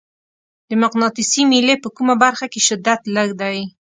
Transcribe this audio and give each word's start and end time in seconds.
د 0.69 0.71
مقناطیسي 0.83 1.41
میلې 1.51 1.75
په 1.83 1.89
کومه 1.95 2.15
برخه 2.23 2.45
کې 2.53 2.61
شدت 2.67 3.01
لږ 3.15 3.29
دی؟ 3.41 3.57